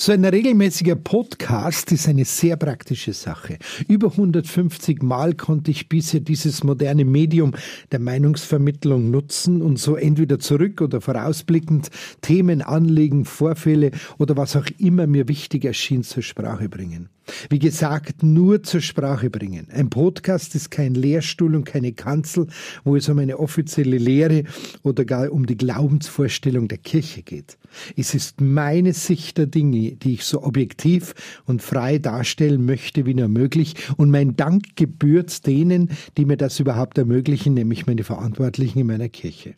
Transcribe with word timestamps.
So 0.00 0.12
ein 0.12 0.24
regelmäßiger 0.24 0.94
Podcast 0.94 1.90
ist 1.90 2.06
eine 2.06 2.24
sehr 2.24 2.56
praktische 2.56 3.12
Sache. 3.12 3.58
Über 3.88 4.12
150 4.12 5.02
Mal 5.02 5.34
konnte 5.34 5.72
ich 5.72 5.88
bisher 5.88 6.20
dieses 6.20 6.62
moderne 6.62 7.04
Medium 7.04 7.52
der 7.90 7.98
Meinungsvermittlung 7.98 9.10
nutzen 9.10 9.60
und 9.60 9.76
so 9.80 9.96
entweder 9.96 10.38
zurück 10.38 10.82
oder 10.82 11.00
vorausblickend 11.00 11.88
Themen, 12.20 12.62
Anliegen, 12.62 13.24
Vorfälle 13.24 13.90
oder 14.18 14.36
was 14.36 14.54
auch 14.54 14.66
immer 14.78 15.08
mir 15.08 15.26
wichtig 15.26 15.64
erschien 15.64 16.04
zur 16.04 16.22
Sprache 16.22 16.68
bringen. 16.68 17.08
Wie 17.50 17.58
gesagt, 17.58 18.22
nur 18.22 18.62
zur 18.62 18.80
Sprache 18.80 19.30
bringen. 19.30 19.68
Ein 19.70 19.90
Podcast 19.90 20.54
ist 20.54 20.70
kein 20.70 20.94
Lehrstuhl 20.94 21.54
und 21.54 21.64
keine 21.64 21.92
Kanzel, 21.92 22.46
wo 22.84 22.96
es 22.96 23.08
um 23.08 23.18
eine 23.18 23.38
offizielle 23.38 23.98
Lehre 23.98 24.44
oder 24.82 25.04
gar 25.04 25.30
um 25.32 25.44
die 25.44 25.56
Glaubensvorstellung 25.56 26.68
der 26.68 26.78
Kirche 26.78 27.22
geht. 27.22 27.58
Es 27.96 28.14
ist 28.14 28.40
meine 28.40 28.92
Sicht 28.92 29.38
der 29.38 29.46
Dinge, 29.46 29.92
die 29.96 30.14
ich 30.14 30.24
so 30.24 30.42
objektiv 30.42 31.14
und 31.46 31.62
frei 31.62 31.98
darstellen 31.98 32.64
möchte 32.64 33.06
wie 33.06 33.14
nur 33.14 33.28
möglich 33.28 33.74
und 33.96 34.10
mein 34.10 34.36
Dank 34.36 34.76
gebührt 34.76 35.46
denen, 35.46 35.90
die 36.16 36.24
mir 36.24 36.36
das 36.36 36.60
überhaupt 36.60 36.98
ermöglichen, 36.98 37.54
nämlich 37.54 37.86
meine 37.86 38.04
Verantwortlichen 38.04 38.80
in 38.80 38.86
meiner 38.86 39.08
Kirche. 39.08 39.54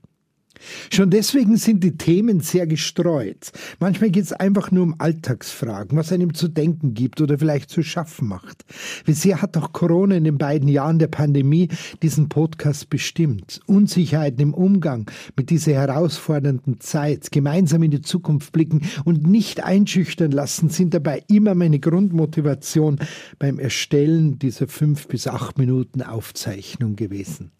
Schon 0.90 1.10
deswegen 1.10 1.56
sind 1.56 1.82
die 1.84 1.96
Themen 1.96 2.40
sehr 2.40 2.66
gestreut. 2.66 3.52
Manchmal 3.78 4.10
geht 4.10 4.24
es 4.24 4.32
einfach 4.32 4.70
nur 4.70 4.82
um 4.82 4.94
Alltagsfragen, 4.98 5.96
was 5.96 6.12
einem 6.12 6.34
zu 6.34 6.48
denken 6.48 6.94
gibt 6.94 7.20
oder 7.20 7.38
vielleicht 7.38 7.70
zu 7.70 7.82
schaffen 7.82 8.28
macht. 8.28 8.64
Wie 9.04 9.12
sehr 9.12 9.42
hat 9.42 9.56
auch 9.56 9.72
Corona 9.72 10.16
in 10.16 10.24
den 10.24 10.38
beiden 10.38 10.68
Jahren 10.68 10.98
der 10.98 11.08
Pandemie 11.08 11.68
diesen 12.02 12.28
Podcast 12.28 12.90
bestimmt? 12.90 13.60
Unsicherheiten 13.66 14.40
im 14.40 14.54
Umgang 14.54 15.10
mit 15.36 15.50
dieser 15.50 15.72
herausfordernden 15.72 16.80
Zeit, 16.80 17.30
gemeinsam 17.30 17.82
in 17.82 17.90
die 17.90 18.02
Zukunft 18.02 18.52
blicken 18.52 18.82
und 19.04 19.26
nicht 19.26 19.64
einschüchtern 19.64 20.30
lassen, 20.30 20.68
sind 20.68 20.94
dabei 20.94 21.22
immer 21.28 21.54
meine 21.54 21.78
Grundmotivation 21.78 22.98
beim 23.38 23.58
Erstellen 23.58 24.38
dieser 24.38 24.68
fünf 24.68 25.08
bis 25.08 25.26
acht 25.26 25.58
Minuten 25.58 26.02
Aufzeichnung 26.02 26.96
gewesen. 26.96 27.50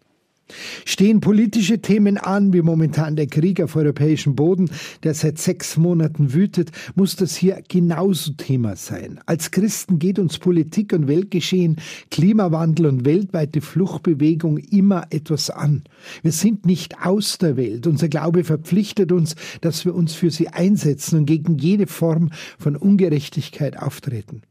Stehen 0.84 1.20
politische 1.20 1.81
Themen 1.81 2.19
an, 2.19 2.53
wie 2.53 2.62
momentan 2.62 3.17
der 3.17 3.27
Krieg 3.27 3.61
auf 3.61 3.77
europäischem 3.77 4.34
Boden, 4.34 4.70
der 5.03 5.15
seit 5.15 5.39
sechs 5.39 5.77
Monaten 5.77 6.33
wütet, 6.33 6.70
muss 6.95 7.17
das 7.17 7.37
hier 7.37 7.62
genauso 7.69 8.33
Thema 8.33 8.77
sein. 8.77 9.21
Als 9.27 9.51
Christen 9.51 9.98
geht 9.98 10.19
uns 10.19 10.39
Politik 10.39 10.93
und 10.93 11.09
Weltgeschehen, 11.09 11.77
Klimawandel 12.11 12.87
und 12.87 13.05
weltweite 13.05 13.61
Fluchtbewegung 13.61 14.59
immer 14.59 15.06
etwas 15.11 15.51
an. 15.51 15.83
Wir 16.23 16.33
sind 16.33 16.67
nicht 16.67 17.05
aus 17.05 17.39
der 17.39 17.56
Welt. 17.56 17.87
Unser 17.87 18.09
Glaube 18.09 18.45
verpflichtet 18.45 19.12
uns, 19.12 19.37
dass 19.61 19.84
wir 19.84 19.95
uns 19.95 20.15
für 20.15 20.31
sie 20.31 20.48
einsetzen 20.48 21.21
und 21.21 21.27
gegen 21.27 21.59
jede 21.59 21.87
Form 21.87 22.31
von 22.59 22.77
Ungerechtigkeit 22.77 23.78
auftreten. 23.78 24.43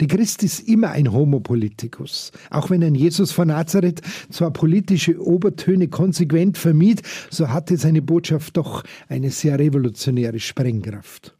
Der 0.00 0.06
Christ 0.06 0.42
ist 0.42 0.60
immer 0.68 0.90
ein 0.90 1.12
Homo 1.12 1.40
politicus. 1.40 2.30
Auch 2.50 2.70
wenn 2.70 2.84
ein 2.84 2.94
Jesus 2.94 3.32
von 3.32 3.48
Nazareth 3.48 4.00
zwar 4.30 4.52
politische 4.52 5.20
Obertöne 5.20 5.88
konsequent 5.88 6.58
vermied, 6.58 7.02
so 7.30 7.48
hatte 7.48 7.76
seine 7.76 8.02
Botschaft 8.02 8.56
doch 8.56 8.84
eine 9.08 9.30
sehr 9.30 9.58
revolutionäre 9.58 10.38
Sprengkraft. 10.38 11.34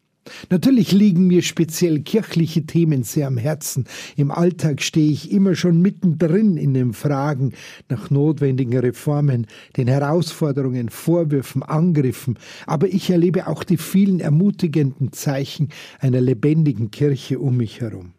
Natürlich 0.50 0.92
liegen 0.92 1.27
mir 1.27 1.42
speziell 1.42 2.00
kirchliche 2.00 2.64
Themen 2.64 3.02
sehr 3.02 3.27
am 3.27 3.39
Herzen. 3.39 3.86
Im 4.16 4.30
Alltag 4.30 4.80
stehe 4.80 5.11
ich 5.11 5.33
immer 5.33 5.56
schon 5.56 5.83
mittendrin 5.83 6.56
in 6.56 6.74
den 6.74 6.92
Fragen 6.92 7.52
nach 7.89 8.08
notwendigen 8.11 8.78
Reformen, 8.78 9.48
den 9.77 9.89
Herausforderungen, 9.89 10.91
Vorwürfen, 10.91 11.64
Angriffen, 11.64 12.39
aber 12.67 12.86
ich 12.89 13.11
erlebe 13.11 13.48
auch 13.48 13.64
die 13.64 13.77
vielen 13.77 14.20
ermutigenden 14.20 15.12
Zeichen 15.12 15.70
einer 15.98 16.20
lebendigen 16.20 16.92
Kirche 16.92 17.40
um 17.40 17.56
mich 17.56 17.80
herum. 17.80 18.12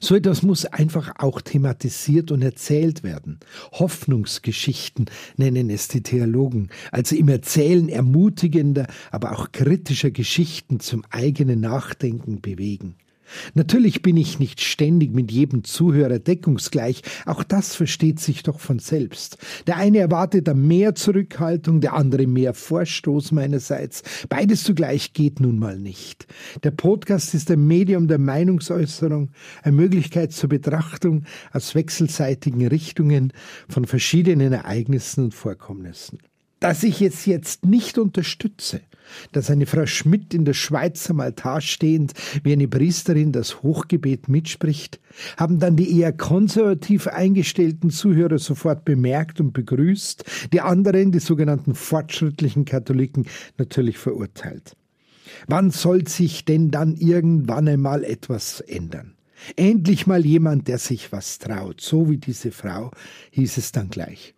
So 0.00 0.14
etwas 0.14 0.42
muss 0.42 0.64
einfach 0.64 1.12
auch 1.18 1.40
thematisiert 1.40 2.30
und 2.30 2.42
erzählt 2.42 3.02
werden. 3.02 3.40
Hoffnungsgeschichten 3.72 5.06
nennen 5.36 5.70
es 5.70 5.88
die 5.88 6.02
Theologen, 6.02 6.70
also 6.92 7.16
im 7.16 7.28
Erzählen 7.28 7.88
ermutigender, 7.88 8.86
aber 9.10 9.32
auch 9.32 9.52
kritischer 9.52 10.10
Geschichten 10.10 10.80
zum 10.80 11.04
eigenen 11.10 11.60
Nachdenken 11.60 12.40
bewegen. 12.40 12.96
Natürlich 13.54 14.02
bin 14.02 14.16
ich 14.16 14.38
nicht 14.38 14.60
ständig 14.60 15.12
mit 15.12 15.30
jedem 15.30 15.64
Zuhörer 15.64 16.18
deckungsgleich, 16.18 17.02
auch 17.26 17.42
das 17.42 17.74
versteht 17.74 18.20
sich 18.20 18.42
doch 18.42 18.60
von 18.60 18.78
selbst. 18.78 19.38
Der 19.66 19.76
eine 19.76 19.98
erwartet 19.98 20.48
da 20.48 20.54
mehr 20.54 20.94
Zurückhaltung, 20.94 21.80
der 21.80 21.94
andere 21.94 22.26
mehr 22.26 22.54
Vorstoß 22.54 23.32
meinerseits. 23.32 24.02
Beides 24.28 24.64
zugleich 24.64 25.12
geht 25.12 25.40
nun 25.40 25.58
mal 25.58 25.78
nicht. 25.78 26.26
Der 26.62 26.70
Podcast 26.70 27.34
ist 27.34 27.50
ein 27.50 27.66
Medium 27.66 28.08
der 28.08 28.18
Meinungsäußerung, 28.18 29.30
eine 29.62 29.76
Möglichkeit 29.76 30.32
zur 30.32 30.48
Betrachtung 30.48 31.24
aus 31.52 31.74
wechselseitigen 31.74 32.66
Richtungen 32.66 33.32
von 33.68 33.84
verschiedenen 33.84 34.52
Ereignissen 34.52 35.24
und 35.24 35.34
Vorkommnissen 35.34 36.18
dass 36.60 36.82
ich 36.82 37.00
es 37.00 37.24
jetzt 37.24 37.64
nicht 37.64 37.96
unterstütze, 37.98 38.82
dass 39.32 39.50
eine 39.50 39.66
Frau 39.66 39.86
Schmidt 39.86 40.34
in 40.34 40.44
der 40.44 40.54
Schweiz 40.54 41.08
am 41.10 41.20
Altar 41.20 41.60
stehend 41.60 42.12
wie 42.42 42.52
eine 42.52 42.68
Priesterin 42.68 43.32
das 43.32 43.62
Hochgebet 43.62 44.28
mitspricht, 44.28 45.00
haben 45.36 45.58
dann 45.58 45.76
die 45.76 45.98
eher 45.98 46.12
konservativ 46.12 47.06
eingestellten 47.06 47.90
Zuhörer 47.90 48.38
sofort 48.38 48.84
bemerkt 48.84 49.40
und 49.40 49.52
begrüßt, 49.52 50.24
die 50.52 50.60
anderen, 50.60 51.12
die 51.12 51.20
sogenannten 51.20 51.74
fortschrittlichen 51.74 52.64
Katholiken, 52.64 53.26
natürlich 53.58 53.98
verurteilt. 53.98 54.76
Wann 55.46 55.70
soll 55.70 56.06
sich 56.08 56.44
denn 56.44 56.70
dann 56.70 56.96
irgendwann 56.96 57.68
einmal 57.68 58.04
etwas 58.04 58.60
ändern? 58.60 59.14
Endlich 59.56 60.06
mal 60.06 60.24
jemand, 60.26 60.68
der 60.68 60.78
sich 60.78 61.12
was 61.12 61.38
traut, 61.38 61.80
so 61.80 62.10
wie 62.10 62.18
diese 62.18 62.50
Frau, 62.50 62.90
hieß 63.30 63.56
es 63.56 63.72
dann 63.72 63.88
gleich. 63.88 64.34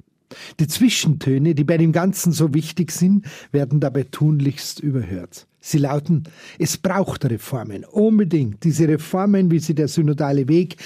Die 0.61 0.67
Zwischentöne, 0.67 1.55
die 1.55 1.65
bei 1.65 1.79
dem 1.79 1.93
Ganzen 1.93 2.33
so 2.33 2.55
wichtig 2.55 2.93
sind, 2.93 3.27
werden 3.51 3.81
dabei 3.81 4.05
tunlichst 4.05 4.81
überhört. 4.81 5.47
Sie 5.61 5.79
lauten, 5.79 6.25
es 6.59 6.77
braucht 6.77 7.25
Reformen, 7.25 7.85
unbedingt 7.85 8.65
diese 8.65 8.89
Reformen, 8.89 9.51
wie 9.51 9.61
sie 9.61 9.75
der 9.75 9.89
synodale 9.89 10.49
Weg 10.49 10.77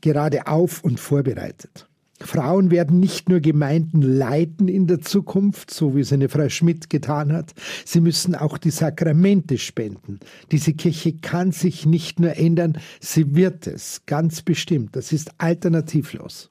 gerade 0.00 0.46
auf 0.46 0.84
und 0.84 1.00
vorbereitet. 1.00 1.88
Frauen 2.26 2.70
werden 2.70 3.00
nicht 3.00 3.28
nur 3.28 3.40
Gemeinden 3.40 4.02
leiten 4.02 4.68
in 4.68 4.86
der 4.86 5.00
Zukunft, 5.00 5.72
so 5.72 5.96
wie 5.96 6.00
es 6.00 6.12
eine 6.12 6.28
Frau 6.28 6.48
Schmidt 6.48 6.88
getan 6.88 7.32
hat, 7.32 7.52
sie 7.84 8.00
müssen 8.00 8.34
auch 8.34 8.58
die 8.58 8.70
Sakramente 8.70 9.58
spenden. 9.58 10.20
Diese 10.50 10.72
Kirche 10.72 11.14
kann 11.14 11.52
sich 11.52 11.86
nicht 11.86 12.20
nur 12.20 12.36
ändern, 12.36 12.78
sie 13.00 13.34
wird 13.34 13.66
es, 13.66 14.02
ganz 14.06 14.42
bestimmt. 14.42 14.96
Das 14.96 15.12
ist 15.12 15.32
alternativlos. 15.38 16.48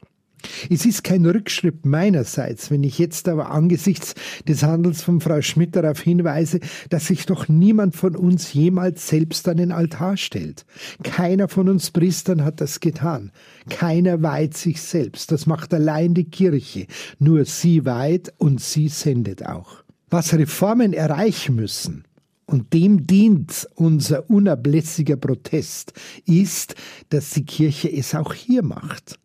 Es 0.69 0.85
ist 0.85 1.03
kein 1.03 1.25
Rückschritt 1.25 1.85
meinerseits, 1.85 2.71
wenn 2.71 2.83
ich 2.83 2.99
jetzt 2.99 3.27
aber 3.27 3.51
angesichts 3.51 4.15
des 4.47 4.63
Handels 4.63 5.01
von 5.01 5.21
Frau 5.21 5.41
Schmidt 5.41 5.75
darauf 5.75 5.99
hinweise, 5.99 6.59
dass 6.89 7.07
sich 7.07 7.25
doch 7.25 7.47
niemand 7.47 7.95
von 7.95 8.15
uns 8.15 8.53
jemals 8.53 9.07
selbst 9.07 9.47
an 9.47 9.57
den 9.57 9.71
Altar 9.71 10.17
stellt. 10.17 10.65
Keiner 11.03 11.47
von 11.47 11.69
uns 11.69 11.91
Priestern 11.91 12.43
hat 12.43 12.61
das 12.61 12.79
getan. 12.79 13.31
Keiner 13.69 14.21
weiht 14.21 14.55
sich 14.55 14.81
selbst. 14.81 15.31
Das 15.31 15.45
macht 15.45 15.73
allein 15.73 16.13
die 16.13 16.29
Kirche. 16.29 16.87
Nur 17.19 17.45
sie 17.45 17.85
weiht 17.85 18.33
und 18.37 18.61
sie 18.61 18.87
sendet 18.87 19.45
auch. 19.45 19.83
Was 20.09 20.33
Reformen 20.33 20.93
erreichen 20.93 21.55
müssen, 21.55 22.03
und 22.51 22.73
dem 22.73 23.07
dient 23.07 23.67
unser 23.75 24.29
unablässiger 24.29 25.15
Protest, 25.15 25.93
ist, 26.25 26.75
dass 27.09 27.31
die 27.31 27.45
Kirche 27.45 27.91
es 27.91 28.13
auch 28.13 28.33
hier 28.33 28.61
macht. 28.61 29.17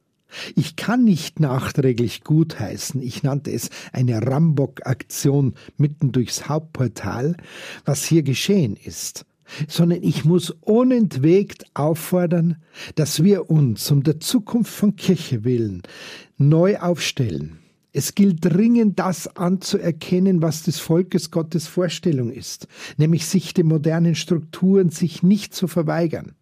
Ich 0.54 0.76
kann 0.76 1.04
nicht 1.04 1.40
nachträglich 1.40 2.24
gutheißen, 2.24 3.00
ich 3.00 3.22
nannte 3.22 3.52
es 3.52 3.70
eine 3.92 4.26
Rambock-Aktion 4.26 5.54
mitten 5.76 6.12
durchs 6.12 6.48
Hauptportal, 6.48 7.36
was 7.84 8.04
hier 8.04 8.22
geschehen 8.22 8.76
ist, 8.76 9.24
sondern 9.68 10.02
ich 10.02 10.24
muss 10.24 10.50
unentwegt 10.50 11.64
auffordern, 11.74 12.56
dass 12.96 13.22
wir 13.22 13.50
uns 13.50 13.90
um 13.90 14.02
der 14.02 14.20
Zukunft 14.20 14.72
von 14.72 14.96
Kirche 14.96 15.44
willen 15.44 15.82
neu 16.36 16.78
aufstellen. 16.78 17.58
Es 17.92 18.14
gilt 18.14 18.44
dringend, 18.44 18.98
das 18.98 19.36
anzuerkennen, 19.36 20.42
was 20.42 20.64
des 20.64 20.78
Volkes 20.80 21.30
Gottes 21.30 21.66
Vorstellung 21.66 22.30
ist, 22.30 22.68
nämlich 22.98 23.26
sich 23.26 23.54
den 23.54 23.68
modernen 23.68 24.14
Strukturen 24.14 24.90
sich 24.90 25.22
nicht 25.22 25.54
zu 25.54 25.66
verweigern 25.66 26.34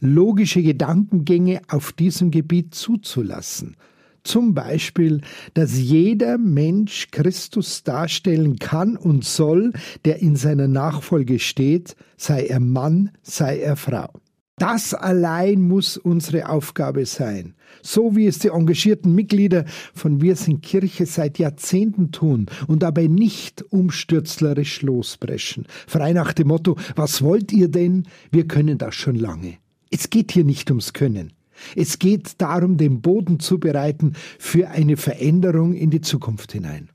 logische 0.00 0.62
Gedankengänge 0.62 1.62
auf 1.68 1.92
diesem 1.92 2.30
Gebiet 2.30 2.74
zuzulassen. 2.74 3.76
Zum 4.22 4.52
Beispiel, 4.52 5.22
dass 5.54 5.78
jeder 5.78 6.36
Mensch 6.36 7.08
Christus 7.10 7.82
darstellen 7.84 8.58
kann 8.58 8.96
und 8.96 9.24
soll, 9.24 9.72
der 10.04 10.20
in 10.20 10.36
seiner 10.36 10.68
Nachfolge 10.68 11.38
steht, 11.38 11.96
sei 12.16 12.46
er 12.46 12.60
Mann, 12.60 13.12
sei 13.22 13.60
er 13.60 13.76
Frau. 13.76 14.10
Das 14.60 14.92
allein 14.92 15.62
muss 15.62 15.96
unsere 15.96 16.50
Aufgabe 16.50 17.06
sein. 17.06 17.54
So 17.80 18.14
wie 18.14 18.26
es 18.26 18.40
die 18.40 18.48
engagierten 18.48 19.14
Mitglieder 19.14 19.64
von 19.94 20.20
Wir 20.20 20.36
sind 20.36 20.60
Kirche 20.60 21.06
seit 21.06 21.38
Jahrzehnten 21.38 22.12
tun 22.12 22.44
und 22.66 22.82
dabei 22.82 23.06
nicht 23.06 23.62
umstürzlerisch 23.72 24.82
losbrechen. 24.82 25.64
Frei 25.86 26.12
nach 26.12 26.34
dem 26.34 26.48
Motto, 26.48 26.76
was 26.94 27.22
wollt 27.22 27.52
ihr 27.52 27.68
denn? 27.68 28.06
Wir 28.30 28.46
können 28.46 28.76
das 28.76 28.94
schon 28.94 29.14
lange. 29.14 29.56
Es 29.90 30.10
geht 30.10 30.30
hier 30.30 30.44
nicht 30.44 30.70
ums 30.70 30.92
Können. 30.92 31.32
Es 31.74 31.98
geht 31.98 32.34
darum, 32.36 32.76
den 32.76 33.00
Boden 33.00 33.40
zu 33.40 33.58
bereiten 33.58 34.12
für 34.38 34.68
eine 34.68 34.98
Veränderung 34.98 35.72
in 35.72 35.88
die 35.88 36.02
Zukunft 36.02 36.52
hinein. 36.52 36.90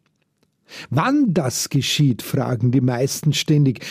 Wann 0.91 1.33
das 1.33 1.69
geschieht, 1.69 2.21
fragen 2.21 2.69
die 2.69 2.81
meisten 2.81 3.33
ständig. 3.33 3.83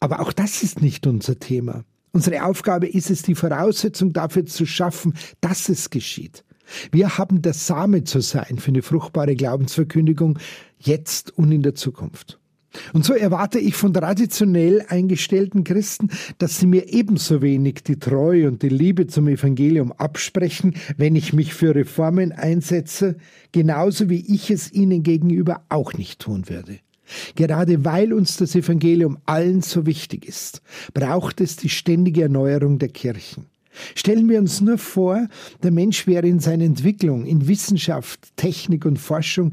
Aber 0.00 0.18
auch 0.18 0.32
das 0.32 0.64
ist 0.64 0.82
nicht 0.82 1.06
unser 1.06 1.38
Thema. 1.38 1.84
Unsere 2.12 2.44
Aufgabe 2.44 2.88
ist 2.88 3.10
es, 3.10 3.22
die 3.22 3.34
Voraussetzung 3.34 4.12
dafür 4.12 4.46
zu 4.46 4.66
schaffen, 4.66 5.14
dass 5.40 5.68
es 5.68 5.90
geschieht. 5.90 6.44
Wir 6.92 7.18
haben 7.18 7.42
der 7.42 7.54
Same 7.54 8.04
zu 8.04 8.20
sein 8.20 8.58
für 8.58 8.68
eine 8.68 8.82
fruchtbare 8.82 9.34
Glaubensverkündigung 9.34 10.38
jetzt 10.78 11.36
und 11.36 11.52
in 11.52 11.62
der 11.62 11.74
Zukunft. 11.74 12.38
Und 12.92 13.04
so 13.04 13.14
erwarte 13.14 13.58
ich 13.58 13.74
von 13.74 13.92
traditionell 13.92 14.84
eingestellten 14.88 15.64
Christen, 15.64 16.08
dass 16.38 16.58
sie 16.58 16.66
mir 16.66 16.92
ebenso 16.92 17.42
wenig 17.42 17.82
die 17.82 17.98
Treue 17.98 18.46
und 18.46 18.62
die 18.62 18.68
Liebe 18.68 19.08
zum 19.08 19.26
Evangelium 19.26 19.90
absprechen, 19.92 20.76
wenn 20.96 21.16
ich 21.16 21.32
mich 21.32 21.52
für 21.52 21.74
Reformen 21.74 22.30
einsetze, 22.30 23.16
genauso 23.50 24.08
wie 24.08 24.24
ich 24.34 24.50
es 24.50 24.72
ihnen 24.72 25.02
gegenüber 25.02 25.64
auch 25.68 25.94
nicht 25.94 26.20
tun 26.20 26.48
würde. 26.48 26.78
Gerade 27.34 27.84
weil 27.84 28.12
uns 28.12 28.36
das 28.36 28.54
Evangelium 28.54 29.18
allen 29.26 29.62
so 29.62 29.86
wichtig 29.86 30.26
ist, 30.26 30.62
braucht 30.94 31.40
es 31.40 31.56
die 31.56 31.68
ständige 31.68 32.22
Erneuerung 32.22 32.78
der 32.78 32.88
Kirchen. 32.88 33.46
Stellen 33.94 34.28
wir 34.28 34.38
uns 34.38 34.60
nur 34.60 34.78
vor, 34.78 35.28
der 35.62 35.70
Mensch 35.70 36.06
wäre 36.06 36.26
in 36.26 36.40
seiner 36.40 36.64
Entwicklung 36.64 37.24
in 37.24 37.48
Wissenschaft, 37.48 38.36
Technik 38.36 38.84
und 38.84 38.98
Forschung 38.98 39.52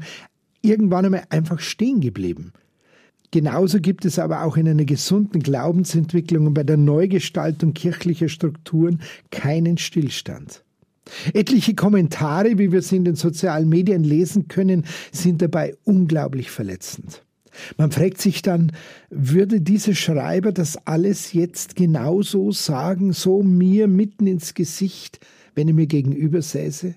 irgendwann 0.62 1.06
einmal 1.06 1.24
einfach 1.30 1.60
stehen 1.60 2.00
geblieben. 2.00 2.52
Genauso 3.30 3.78
gibt 3.80 4.04
es 4.04 4.18
aber 4.18 4.42
auch 4.42 4.56
in 4.56 4.68
einer 4.68 4.84
gesunden 4.84 5.42
Glaubensentwicklung 5.42 6.46
und 6.46 6.54
bei 6.54 6.64
der 6.64 6.78
Neugestaltung 6.78 7.74
kirchlicher 7.74 8.28
Strukturen 8.28 9.02
keinen 9.30 9.76
Stillstand. 9.76 10.64
Etliche 11.34 11.74
Kommentare, 11.74 12.58
wie 12.58 12.72
wir 12.72 12.82
sie 12.82 12.96
in 12.96 13.04
den 13.04 13.16
sozialen 13.16 13.68
Medien 13.68 14.02
lesen 14.02 14.48
können, 14.48 14.84
sind 15.12 15.42
dabei 15.42 15.74
unglaublich 15.84 16.50
verletzend. 16.50 17.22
Man 17.76 17.90
fragt 17.90 18.20
sich 18.20 18.42
dann, 18.42 18.72
würde 19.10 19.60
dieser 19.60 19.94
Schreiber 19.94 20.52
das 20.52 20.86
alles 20.86 21.32
jetzt 21.32 21.76
genauso 21.76 22.52
sagen, 22.52 23.12
so 23.12 23.42
mir 23.42 23.88
mitten 23.88 24.26
ins 24.26 24.54
Gesicht, 24.54 25.20
wenn 25.54 25.68
er 25.68 25.74
mir 25.74 25.86
gegenüber 25.86 26.42
säße? 26.42 26.94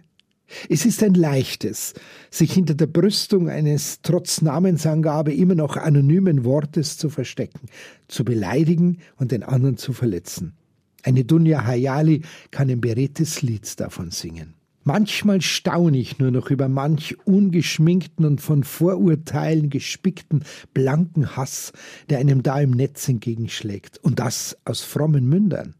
Es 0.70 0.86
ist 0.86 1.02
ein 1.04 1.14
leichtes, 1.14 1.94
sich 2.30 2.54
hinter 2.54 2.74
der 2.74 2.88
Brüstung 2.88 3.50
eines 3.50 4.02
trotz 4.02 4.42
Namensangabe 4.42 5.34
immer 5.34 5.56
noch 5.56 5.78
anonymen 5.78 6.44
Wortes 6.44 6.98
zu 6.98 7.10
verstecken, 7.10 7.62
zu 8.08 8.26
beleidigen 8.26 9.00
und 9.18 9.32
den 9.32 9.44
anderen 9.44 9.78
zu 9.78 9.94
verletzen. 9.94 10.54
Eine 11.04 11.24
Dunja 11.24 11.66
Hayali 11.66 12.22
kann 12.52 12.70
ein 12.70 12.82
beredtes 12.82 13.42
Lied 13.42 13.80
davon 13.80 14.12
singen. 14.12 14.54
Manchmal 14.84 15.42
staune 15.42 16.00
ich 16.00 16.18
nur 16.18 16.32
noch 16.32 16.50
über 16.50 16.68
manch 16.68 17.16
ungeschminkten 17.26 18.26
und 18.26 18.42
von 18.42 18.64
Vorurteilen 18.64 19.70
gespickten 19.70 20.44
blanken 20.74 21.36
Hass, 21.36 21.72
der 22.10 22.18
einem 22.18 22.42
da 22.42 22.60
im 22.60 22.72
Netz 22.72 23.08
entgegenschlägt, 23.08 24.00
und 24.00 24.20
das 24.20 24.58
aus 24.66 24.82
frommen 24.82 25.30
Mündern. 25.30 25.76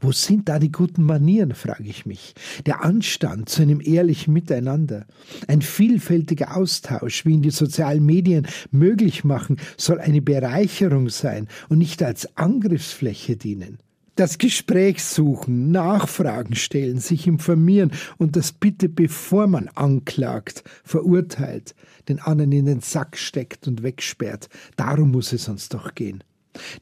Wo 0.00 0.12
sind 0.12 0.48
da 0.48 0.58
die 0.58 0.72
guten 0.72 1.04
Manieren, 1.04 1.54
frage 1.54 1.88
ich 1.88 2.06
mich. 2.06 2.34
Der 2.66 2.84
Anstand 2.84 3.48
zu 3.48 3.62
einem 3.62 3.80
ehrlichen 3.80 4.32
Miteinander. 4.34 5.06
Ein 5.48 5.62
vielfältiger 5.62 6.56
Austausch, 6.56 7.24
wie 7.24 7.32
ihn 7.32 7.42
die 7.42 7.50
sozialen 7.50 8.04
Medien 8.04 8.46
möglich 8.70 9.24
machen, 9.24 9.56
soll 9.76 10.00
eine 10.00 10.22
Bereicherung 10.22 11.08
sein 11.08 11.48
und 11.68 11.78
nicht 11.78 12.02
als 12.02 12.36
Angriffsfläche 12.36 13.36
dienen. 13.36 13.78
Das 14.20 14.36
Gespräch 14.36 15.02
suchen, 15.02 15.70
Nachfragen 15.70 16.54
stellen, 16.54 16.98
sich 16.98 17.26
informieren 17.26 17.90
und 18.18 18.36
das 18.36 18.52
bitte 18.52 18.90
bevor 18.90 19.46
man 19.46 19.68
anklagt, 19.68 20.62
verurteilt, 20.84 21.74
den 22.06 22.18
anderen 22.18 22.52
in 22.52 22.66
den 22.66 22.80
Sack 22.80 23.16
steckt 23.16 23.66
und 23.66 23.82
wegsperrt. 23.82 24.50
Darum 24.76 25.12
muss 25.12 25.32
es 25.32 25.48
uns 25.48 25.70
doch 25.70 25.94
gehen. 25.94 26.22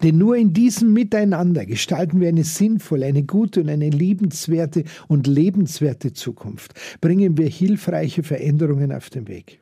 Denn 0.03 0.19
nur 0.19 0.35
in 0.35 0.53
diesem 0.53 0.93
Miteinander 0.93 1.65
gestalten 1.65 2.21
wir 2.21 2.29
eine 2.29 2.43
sinnvolle, 2.43 3.07
eine 3.07 3.23
gute 3.23 3.61
und 3.61 3.69
eine 3.69 3.91
liebenswerte 3.91 4.83
und 5.07 5.29
lebenswerte 5.29 6.13
Zukunft. 6.13 6.75
Bringen 7.01 7.39
wir 7.39 7.47
hilfreiche 7.47 8.25
Veränderungen 8.25 8.91
auf 8.91 9.11
den 9.11 9.29
Weg. 9.29 9.61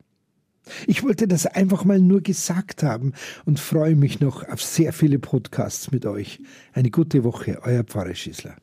Ich 0.87 1.03
wollte 1.03 1.29
das 1.29 1.47
einfach 1.47 1.85
mal 1.85 2.01
nur 2.01 2.21
gesagt 2.21 2.83
haben 2.83 3.13
und 3.45 3.61
freue 3.61 3.97
mich 3.97 4.21
noch 4.21 4.49
auf 4.49 4.63
sehr 4.63 4.93
viele 4.93 5.19
Podcasts 5.19 5.91
mit 5.93 6.07
euch. 6.07 6.41
Eine 6.73 6.91
gute 6.91 7.25
Woche, 7.25 7.59
euer 7.63 7.85
Pfarrer 7.85 8.15
Schießler. 8.15 8.57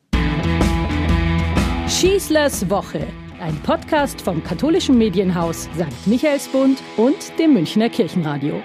Schießlers 1.88 2.68
Woche, 2.70 3.06
ein 3.40 3.56
Podcast 3.62 4.20
vom 4.20 4.42
katholischen 4.42 4.98
Medienhaus 4.98 5.68
St. 5.74 6.06
Michaelsbund 6.06 6.82
und 6.96 7.38
dem 7.38 7.54
Münchner 7.54 7.88
Kirchenradio. 7.88 8.62